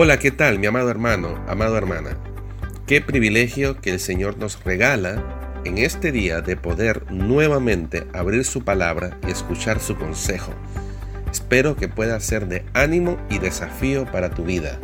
[0.00, 2.16] Hola, ¿qué tal mi amado hermano, amado hermana?
[2.86, 8.62] Qué privilegio que el Señor nos regala en este día de poder nuevamente abrir su
[8.62, 10.52] palabra y escuchar su consejo.
[11.32, 14.78] Espero que pueda ser de ánimo y desafío para tu vida.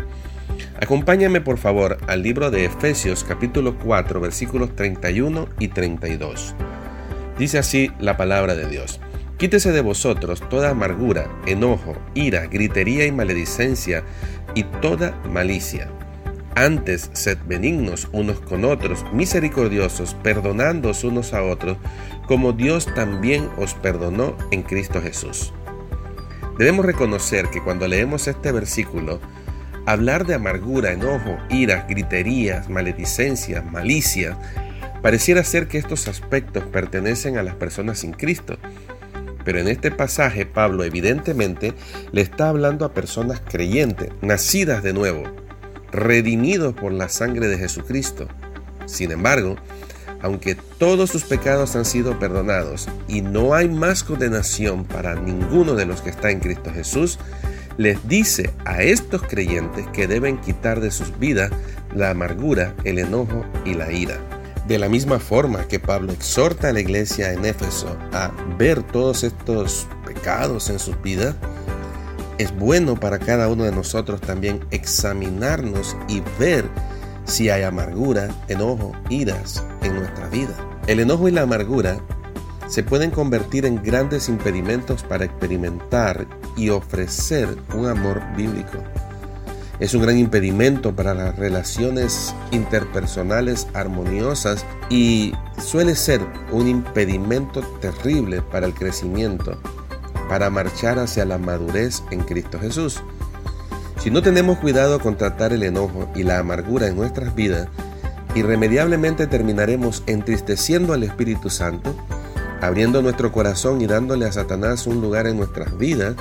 [0.83, 6.57] Acompáñame por favor al libro de Efesios capítulo 4 versículos 31 y 32.
[7.39, 8.99] Dice así la palabra de Dios.
[9.37, 14.05] Quítese de vosotros toda amargura, enojo, ira, gritería y maledicencia
[14.55, 15.91] y toda malicia.
[16.55, 21.79] Antes sed benignos unos con otros, misericordiosos, perdonándoos unos a otros,
[22.29, 25.53] como Dios también os perdonó en Cristo Jesús.
[26.57, 29.21] Debemos reconocer que cuando leemos este versículo,
[29.85, 34.39] hablar de amargura, enojo, ira, griterías, maledicencia, malicia,
[35.03, 38.59] pareciera ser que estos aspectos pertenecen a las personas sin Cristo
[39.45, 41.75] pero en este pasaje Pablo evidentemente
[42.13, 45.25] le está hablando a personas creyentes, nacidas de nuevo,
[45.93, 48.29] redimidos por la sangre de Jesucristo.
[48.87, 49.57] Sin embargo,
[50.21, 55.85] aunque todos sus pecados han sido perdonados y no hay más condenación para ninguno de
[55.85, 57.19] los que está en Cristo Jesús,
[57.77, 61.51] les dice a estos creyentes que deben quitar de sus vidas
[61.95, 64.19] la amargura, el enojo y la ira.
[64.67, 69.23] De la misma forma que Pablo exhorta a la iglesia en Éfeso a ver todos
[69.23, 71.35] estos pecados en sus vidas,
[72.39, 76.65] es bueno para cada uno de nosotros también examinarnos y ver
[77.27, 80.55] si hay amargura, enojo, iras en nuestra vida.
[80.87, 81.99] El enojo y la amargura
[82.67, 86.27] se pueden convertir en grandes impedimentos para experimentar
[86.57, 88.79] y ofrecer un amor bíblico
[89.81, 96.21] es un gran impedimento para las relaciones interpersonales armoniosas y suele ser
[96.53, 99.59] un impedimento terrible para el crecimiento,
[100.29, 103.03] para marchar hacia la madurez en Cristo Jesús.
[103.99, 107.69] Si no tenemos cuidado con tratar el enojo y la amargura en nuestras vidas,
[108.35, 111.95] irremediablemente terminaremos entristeciendo al Espíritu Santo,
[112.61, 116.17] abriendo nuestro corazón y dándole a Satanás un lugar en nuestras vidas,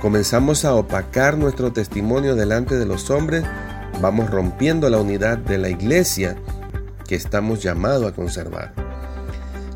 [0.00, 3.44] comenzamos a opacar nuestro testimonio delante de los hombres,
[4.00, 6.36] vamos rompiendo la unidad de la iglesia
[7.06, 8.72] que estamos llamados a conservar.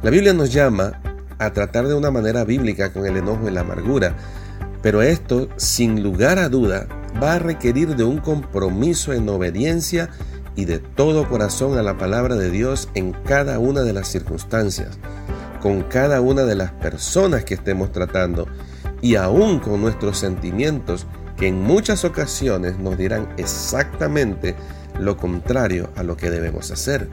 [0.02, 1.00] La Biblia nos llama
[1.38, 4.14] a tratar de una manera bíblica con el enojo y la amargura,
[4.80, 6.86] pero esto, sin lugar a duda,
[7.22, 10.10] va a requerir de un compromiso en obediencia
[10.54, 14.98] y de todo corazón a la palabra de Dios en cada una de las circunstancias,
[15.60, 18.46] con cada una de las personas que estemos tratando
[19.02, 24.54] y aún con nuestros sentimientos que en muchas ocasiones nos dirán exactamente
[24.98, 27.08] lo contrario a lo que debemos hacer.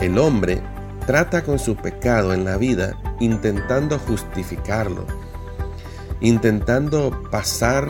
[0.00, 0.62] El hombre
[1.06, 5.04] trata con su pecado en la vida intentando justificarlo,
[6.20, 7.88] intentando pasar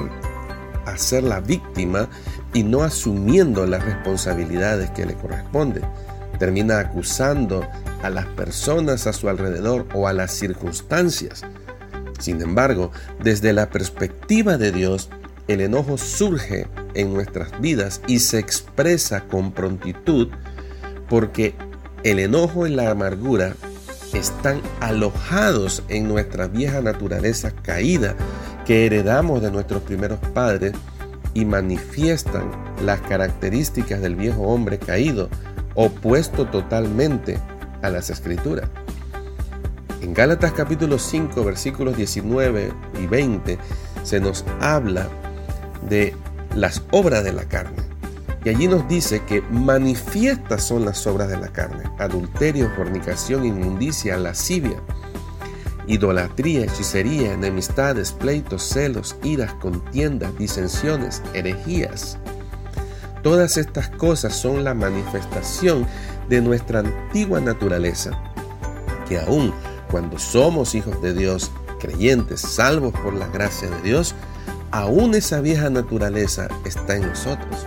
[0.87, 2.09] a ser la víctima
[2.55, 5.85] y no asumiendo las responsabilidades que le corresponden.
[6.39, 7.63] Termina acusando
[8.03, 11.45] a las personas a su alrededor o a las circunstancias
[12.23, 12.91] sin embargo,
[13.23, 15.11] desde la perspectiva de Dios,
[15.49, 20.29] el enojo surge en nuestras vidas y se expresa con prontitud
[21.09, 21.55] porque
[22.05, 23.55] el enojo y la amargura
[24.13, 28.15] están alojados en nuestra vieja naturaleza caída
[28.65, 30.73] que heredamos de nuestros primeros padres
[31.35, 32.51] y manifiestan
[32.85, 35.29] las características del viejo hombre caído,
[35.75, 37.39] opuesto totalmente
[37.83, 38.69] a las escrituras.
[40.03, 43.57] En Gálatas capítulo 5 versículos 19 y 20
[44.03, 45.07] se nos habla
[45.89, 46.17] de
[46.57, 47.85] las obras de la carne.
[48.45, 51.85] Y allí nos dice que manifiestas son las obras de la carne.
[52.01, 54.83] Adulterio, fornicación, inmundicia, lascivia,
[55.87, 62.19] idolatría, hechicería, enemistades, pleitos, celos, iras, contiendas, disensiones, herejías.
[63.23, 65.87] Todas estas cosas son la manifestación
[66.29, 68.21] de nuestra antigua naturaleza,
[69.09, 69.55] que aún
[69.93, 74.15] cuando somos hijos de Dios, creyentes, salvos por la gracia de Dios,
[74.71, 77.67] aún esa vieja naturaleza está en nosotros.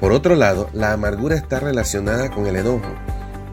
[0.00, 2.90] Por otro lado, la amargura está relacionada con el enojo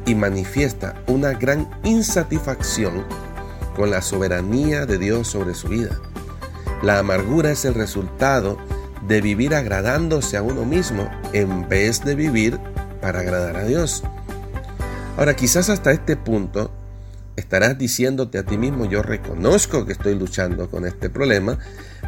[0.07, 3.06] y manifiesta una gran insatisfacción
[3.75, 5.95] con la soberanía de Dios sobre su vida.
[6.81, 8.57] La amargura es el resultado
[9.07, 12.59] de vivir agradándose a uno mismo en vez de vivir
[13.00, 14.03] para agradar a Dios.
[15.17, 16.71] Ahora, quizás hasta este punto
[17.47, 21.57] estarás diciéndote a ti mismo, yo reconozco que estoy luchando con este problema,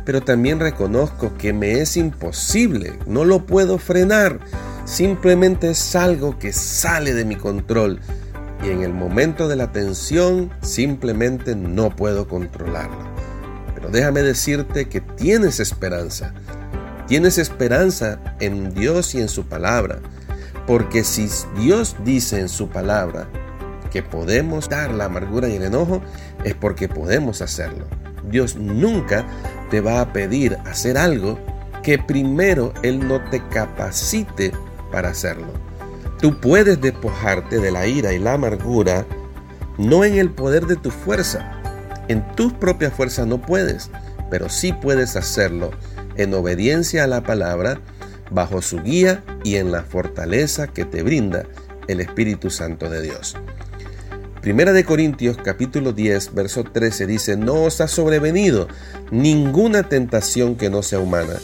[0.04, 4.42] pero también reconozco que me es imposible, no lo puedo frenar,
[4.84, 8.02] simplemente es algo que sale de mi control
[8.62, 13.08] y en el momento de la tensión simplemente no puedo controlarlo.
[13.74, 16.34] Pero déjame decirte que tienes esperanza.
[17.08, 20.00] Tienes esperanza en Dios y en su palabra.
[20.68, 23.30] Porque si Dios dice en su palabra
[23.92, 26.02] que podemos dar la amargura y el enojo,
[26.44, 27.86] es porque podemos hacerlo.
[28.30, 29.26] Dios nunca
[29.70, 31.40] te va a pedir hacer algo
[31.84, 34.52] que primero Él no te capacite
[34.92, 35.54] para hacerlo.
[36.20, 39.06] Tú puedes despojarte de la ira y la amargura
[39.78, 41.54] no en el poder de tu fuerza.
[42.10, 43.90] En tus propias fuerzas no puedes,
[44.30, 45.72] pero sí puedes hacerlo
[46.18, 47.80] en obediencia a la palabra,
[48.30, 51.46] bajo su guía y en la fortaleza que te brinda
[51.88, 53.36] el Espíritu Santo de Dios.
[54.42, 58.68] Primera de Corintios capítulo 10, verso 13 dice, no os ha sobrevenido
[59.12, 61.36] ninguna tentación que no sea humana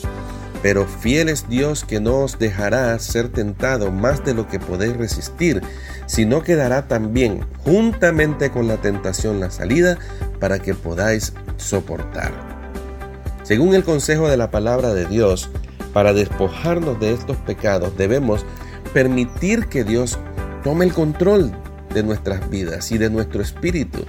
[0.66, 4.98] pero fiel es Dios que no os dejará ser tentado más de lo que podéis
[4.98, 5.62] resistir,
[6.08, 10.00] sino que dará también juntamente con la tentación la salida
[10.40, 12.32] para que podáis soportar.
[13.44, 15.52] Según el consejo de la palabra de Dios,
[15.94, 18.44] para despojarnos de estos pecados debemos
[18.92, 20.18] permitir que Dios
[20.64, 21.52] tome el control
[21.96, 24.06] de nuestras vidas y de nuestro espíritu.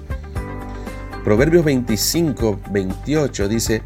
[1.24, 3.82] Proverbios 25, 28 dice,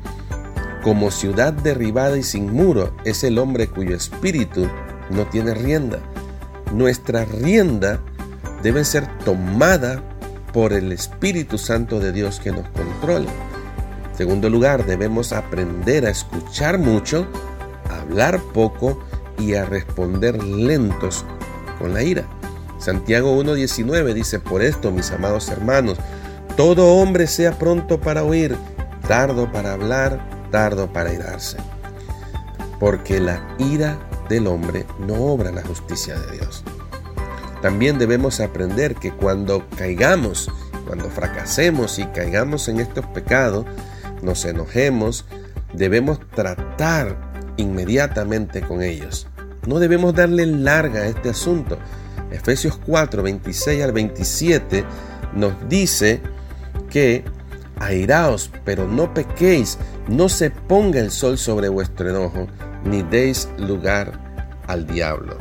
[0.83, 4.67] como ciudad derribada y sin muro es el hombre cuyo espíritu
[5.11, 5.99] no tiene rienda.
[6.73, 8.01] Nuestra rienda
[8.63, 10.03] debe ser tomada
[10.53, 13.31] por el Espíritu Santo de Dios que nos controla.
[14.17, 17.27] segundo lugar, debemos aprender a escuchar mucho,
[17.89, 19.03] a hablar poco
[19.39, 21.25] y a responder lentos
[21.79, 22.40] con la ira.
[22.81, 25.99] Santiago 1.19 dice, por esto, mis amados hermanos,
[26.57, 28.57] todo hombre sea pronto para oír,
[29.07, 31.59] tardo para hablar, tardo para irarse,
[32.79, 33.99] porque la ira
[34.29, 36.65] del hombre no obra la justicia de Dios.
[37.63, 40.51] También debemos aprender que cuando caigamos,
[40.87, 43.67] cuando fracasemos y caigamos en estos pecados,
[44.23, 45.27] nos enojemos,
[45.75, 47.17] debemos tratar
[47.59, 49.27] inmediatamente con ellos.
[49.67, 51.79] No debemos darle larga a este asunto.
[52.31, 54.85] Efesios 4, 26 al 27
[55.35, 56.21] nos dice
[56.89, 57.25] que
[57.79, 59.79] airaos, pero no pequéis,
[60.09, 62.47] no se ponga el sol sobre vuestro enojo,
[62.85, 64.13] ni deis lugar
[64.67, 65.39] al diablo.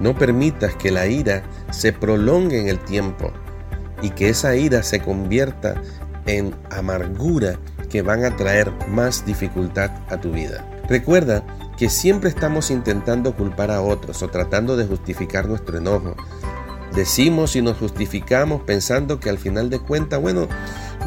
[0.00, 3.32] No permitas que la ira se prolongue en el tiempo
[4.02, 5.80] y que esa ira se convierta
[6.26, 7.58] en amargura
[7.90, 10.66] que van a traer más dificultad a tu vida.
[10.88, 11.44] Recuerda
[11.76, 16.14] que siempre estamos intentando culpar a otros o tratando de justificar nuestro enojo.
[16.94, 20.48] Decimos y nos justificamos pensando que al final de cuentas, bueno,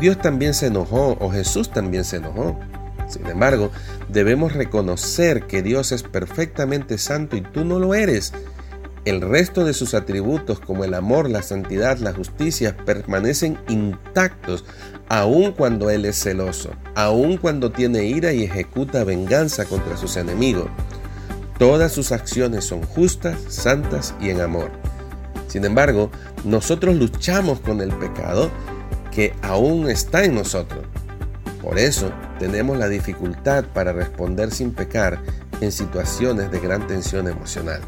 [0.01, 2.59] Dios también se enojó o Jesús también se enojó.
[3.07, 3.71] Sin embargo,
[4.09, 8.33] debemos reconocer que Dios es perfectamente santo y tú no lo eres.
[9.07, 14.65] El resto de sus atributos como el amor, la santidad, la justicia permanecen intactos
[15.07, 20.67] aun cuando Él es celoso, aun cuando tiene ira y ejecuta venganza contra sus enemigos.
[21.57, 24.71] Todas sus acciones son justas, santas y en amor.
[25.47, 26.11] Sin embargo,
[26.43, 28.51] nosotros luchamos con el pecado
[29.09, 30.83] que aún está en nosotros.
[31.61, 35.21] Por eso tenemos la dificultad para responder sin pecar
[35.61, 37.79] en situaciones de gran tensión emocional.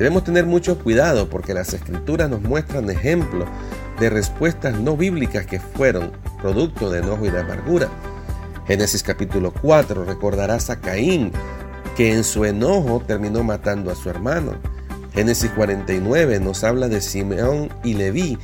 [0.00, 3.46] Debemos tener mucho cuidado porque las escrituras nos muestran ejemplos
[3.98, 7.90] de respuestas no bíblicas que fueron producto de enojo y de amargura.
[8.66, 11.32] Génesis capítulo 4 recordarás a Caín
[11.98, 14.52] que en su enojo terminó matando a su hermano.
[15.12, 18.38] Génesis 49 nos habla de Simeón y Leví,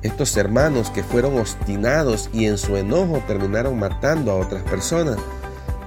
[0.00, 5.18] estos hermanos que fueron obstinados y en su enojo terminaron matando a otras personas.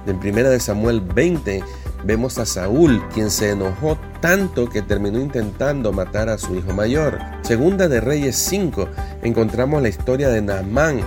[0.06, 1.64] En 1 de Samuel 20
[2.04, 7.20] vemos a Saúl, quien se enojó tanto que terminó intentando matar a su hijo mayor.
[7.42, 8.88] Segunda de Reyes 5
[9.22, 11.00] encontramos la historia de Naamán,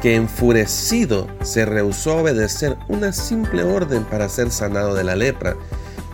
[0.00, 5.56] que enfurecido se rehusó a obedecer una simple orden para ser sanado de la lepra.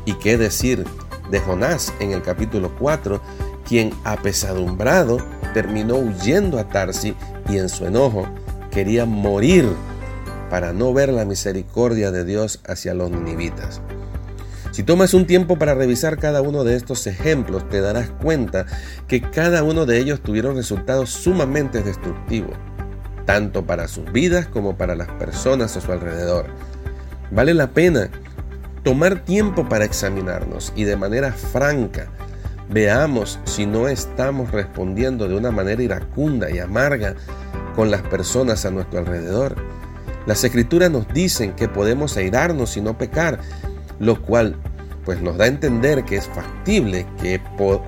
[0.07, 0.87] ¿Y qué decir
[1.31, 3.21] de Jonás en el capítulo 4,
[3.67, 5.19] quien apesadumbrado
[5.53, 7.15] terminó huyendo a Tarsi
[7.51, 8.27] y en su enojo
[8.71, 9.69] quería morir
[10.49, 13.83] para no ver la misericordia de Dios hacia los ninivitas.
[14.71, 18.67] Si tomas un tiempo para revisar cada uno de estos ejemplos, te darás cuenta
[19.07, 22.57] que cada uno de ellos tuvieron resultados sumamente destructivos,
[23.25, 26.47] tanto para sus vidas como para las personas a su alrededor.
[27.31, 28.11] Vale la pena
[28.85, 32.11] tomar tiempo para examinarnos y de manera franca
[32.71, 37.15] veamos si no estamos respondiendo de una manera iracunda y amarga
[37.75, 39.57] con las personas a nuestro alrededor.
[40.27, 43.41] Las escrituras nos dicen que podemos airarnos y no pecar,
[43.99, 44.57] lo cual
[45.05, 47.41] pues nos da a entender que es factible que,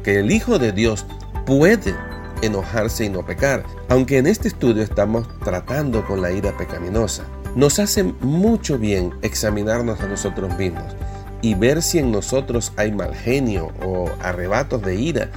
[0.02, 1.05] que el Hijo de Dios
[1.45, 1.95] puede
[2.43, 7.25] enojarse y no pecar, aunque en este estudio estamos tratando con la ira pecaminosa.
[7.55, 10.97] Nos hace mucho bien examinarnos a nosotros mismos
[11.43, 15.31] y ver si en nosotros hay mal genio o arrebatos de ira,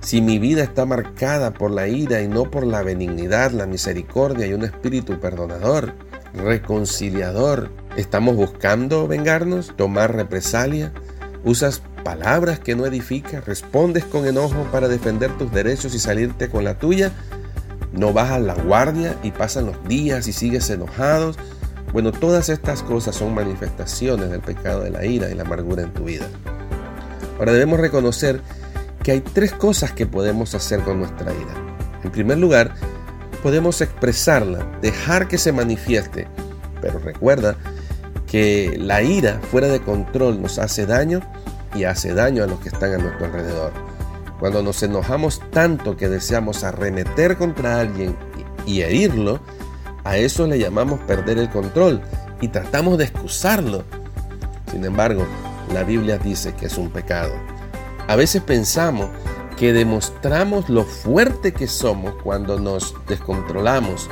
[0.00, 4.46] si mi vida está marcada por la ira y no por la benignidad, la misericordia
[4.46, 5.94] y un espíritu perdonador,
[6.32, 7.70] reconciliador.
[7.98, 10.92] ¿Estamos buscando vengarnos, tomar represalia?
[11.42, 13.42] ¿Usas palabras que no edifican?
[13.44, 17.10] ¿Respondes con enojo para defender tus derechos y salirte con la tuya?
[17.90, 21.38] ¿No bajas la guardia y pasan los días y sigues enojados?
[21.92, 25.92] Bueno, todas estas cosas son manifestaciones del pecado de la ira y la amargura en
[25.92, 26.28] tu vida.
[27.40, 28.42] Ahora debemos reconocer
[29.02, 31.76] que hay tres cosas que podemos hacer con nuestra ira.
[32.04, 32.74] En primer lugar,
[33.42, 36.28] podemos expresarla, dejar que se manifieste,
[36.80, 37.56] pero recuerda
[38.30, 41.20] que la ira fuera de control nos hace daño
[41.74, 43.72] y hace daño a los que están a nuestro alrededor.
[44.38, 48.16] Cuando nos enojamos tanto que deseamos arremeter contra alguien
[48.66, 49.40] y herirlo,
[50.04, 52.00] a eso le llamamos perder el control
[52.40, 53.84] y tratamos de excusarlo.
[54.70, 55.26] Sin embargo,
[55.72, 57.32] la Biblia dice que es un pecado.
[58.06, 59.08] A veces pensamos
[59.56, 64.08] que demostramos lo fuerte que somos cuando nos descontrolamos,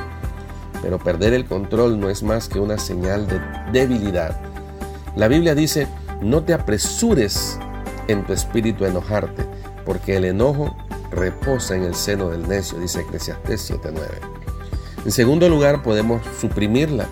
[0.87, 3.41] pero perder el control no es más que una señal de
[3.73, 4.39] debilidad.
[5.17, 5.85] La Biblia dice,
[6.21, 7.59] no te apresures
[8.07, 9.43] en tu espíritu a enojarte,
[9.85, 10.77] porque el enojo
[11.11, 13.97] reposa en el seno del necio, dice Eclesiastés 7:9.
[15.03, 17.07] En segundo lugar, podemos suprimirla.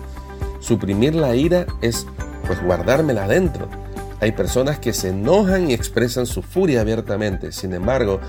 [0.60, 2.06] Suprimir la ira es
[2.46, 3.68] pues guardármela adentro.
[4.22, 7.52] Hay personas que se enojan y expresan su furia abiertamente.
[7.52, 8.20] Sin embargo,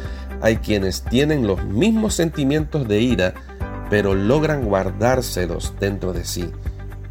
[0.42, 3.34] hay quienes tienen los mismos sentimientos de ira,
[3.89, 6.51] pero logran guardárselos dentro de sí.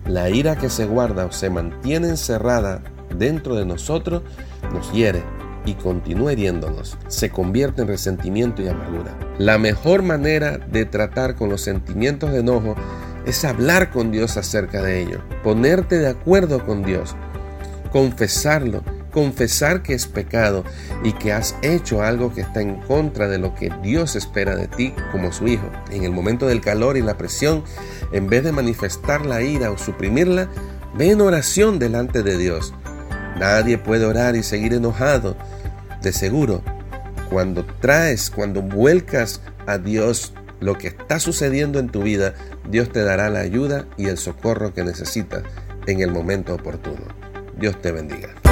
[0.06, 2.83] La ira que se guarda o se mantiene encerrada
[3.16, 4.23] dentro de nosotros
[4.73, 5.23] nos hiere
[5.64, 9.18] y continúa hiriéndonos, se convierte en resentimiento y amargura.
[9.38, 12.76] La mejor manera de tratar con los sentimientos de enojo
[13.26, 17.16] es hablar con Dios acerca de ello, ponerte de acuerdo con Dios,
[17.90, 18.83] confesarlo,
[19.16, 20.62] confesar que es pecado
[21.02, 24.68] y que has hecho algo que está en contra de lo que Dios espera de
[24.68, 25.70] ti como su hijo.
[25.90, 27.64] En el momento del calor y la presión,
[28.12, 30.50] en vez de manifestar la ira o suprimirla,
[30.99, 32.75] ve en oración delante de Dios.
[33.38, 35.35] Nadie puede orar y seguir enojado
[36.02, 36.62] de seguro,
[37.30, 42.35] cuando traes, cuando vuelcas a Dios lo que está sucediendo en tu vida,
[42.68, 45.42] Dios te dará la ayuda y el socorro que necesitas
[45.87, 47.06] en el momento oportuno.
[47.58, 48.45] Dios te bendiga.